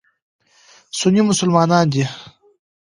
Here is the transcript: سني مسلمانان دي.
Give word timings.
سني 0.99 1.21
مسلمانان 1.29 1.85
دي. 1.93 2.03